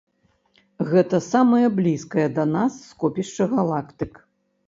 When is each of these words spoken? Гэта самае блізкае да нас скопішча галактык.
Гэта 0.93 1.17
самае 1.33 1.67
блізкае 1.79 2.25
да 2.37 2.45
нас 2.55 2.79
скопішча 2.87 3.47
галактык. 3.55 4.13